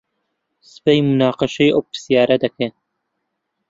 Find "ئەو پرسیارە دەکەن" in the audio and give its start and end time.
1.73-2.73